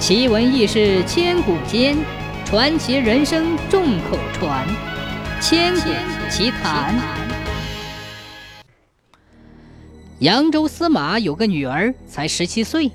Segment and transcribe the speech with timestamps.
[0.00, 1.94] 奇闻异事千古间，
[2.46, 4.66] 传奇人生众口传。
[5.42, 5.90] 千古
[6.30, 6.98] 奇谈。
[10.20, 12.90] 扬州司马有个女儿，才十七岁。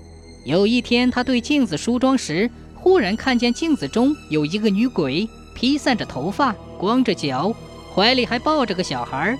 [0.45, 7.55] 有一天，他对镜子梳妆时，忽然看见镜子中有一个女鬼，披散着头发，光着脚，
[7.93, 9.37] 怀里还抱着个小孩。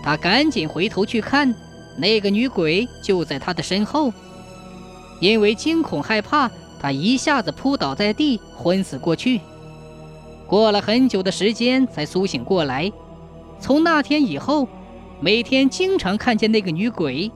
[0.00, 1.52] 他赶紧回头去看，
[1.98, 4.12] 那个女鬼就在他的身后。
[5.22, 6.50] 因为惊恐害怕，
[6.80, 9.40] 他一下子扑倒在地，昏死过去。
[10.48, 12.90] 过了很久的时间，才苏醒过来。
[13.60, 14.66] 从那天以后，
[15.20, 17.30] 每天经常看见那个女鬼。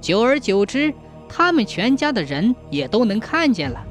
[0.00, 0.94] 久而久之，
[1.28, 3.84] 他们全家的人也都能看见了。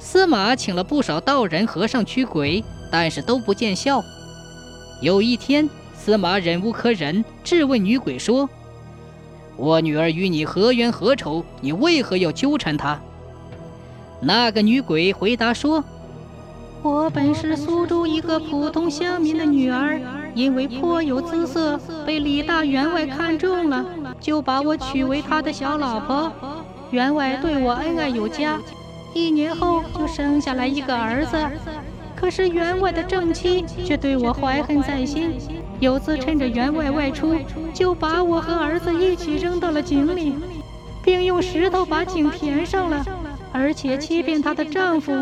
[0.00, 4.02] 司马请了不少道人和尚驱鬼，但是都不见效。
[5.00, 8.50] 有一天，司马忍无可忍，质问女鬼说。
[9.56, 11.44] 我女儿与你何冤何仇？
[11.60, 12.98] 你为何要纠缠她？
[14.20, 15.84] 那个女鬼回答说
[16.82, 20.00] ：“我本是苏州一个普通乡民的女儿，
[20.34, 23.84] 因为颇有姿色，被李大员外看中了，
[24.20, 26.32] 就把我娶为他的小老婆。
[26.90, 28.58] 员外对我恩爱有加，
[29.14, 31.36] 一年后就生下来一个儿子。
[32.16, 35.34] 可是员外的正妻却对我怀恨在心。”
[35.84, 37.36] 有次趁着员外外出，
[37.74, 40.34] 就把我和儿子一起扔到了井里，
[41.04, 43.04] 并用石头把井填上了，
[43.52, 45.12] 而且欺骗她的丈夫，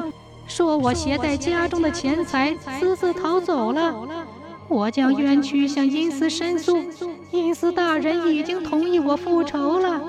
[0.46, 3.92] 说我携带家中的钱财私自逃走了。
[4.68, 6.78] 我将冤屈向阴司申诉，
[7.32, 10.00] 阴司大人已经同意我复仇了。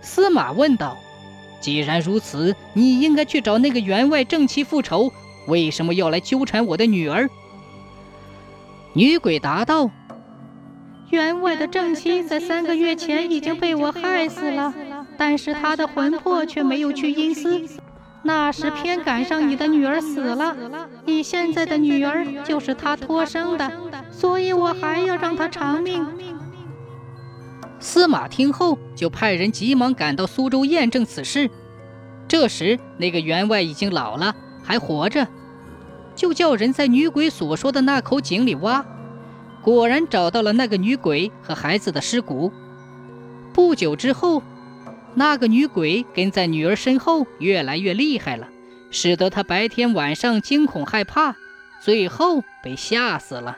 [0.00, 0.96] 司马问道
[1.60, 5.12] ：“既然如此，你应该去找那个员外正妻复仇，
[5.48, 7.28] 为什么要来纠缠我的女儿？”
[8.92, 9.88] 女鬼答道
[11.10, 14.74] ：“员外的正妻在三个月前已经被我害死了，
[15.16, 17.62] 但是她的魂魄却没有去阴司。
[18.22, 20.56] 那时偏赶上你的女儿死了，
[21.06, 23.70] 你现在的女儿就是她托生的，
[24.10, 26.04] 所以我还要让她偿命。”
[27.78, 31.48] 司马听后就派人急忙赶到苏州验证此事。
[32.26, 35.26] 这时那个员外已经老了，还活着。
[36.20, 38.84] 就叫人在女鬼所说的那口井里挖，
[39.62, 42.52] 果然找到了那个女鬼和孩子的尸骨。
[43.54, 44.42] 不久之后，
[45.14, 48.48] 那个女鬼跟在女儿身后越来越厉害了，
[48.90, 51.36] 使得她白天晚上惊恐害怕，
[51.80, 53.56] 最后被吓死了。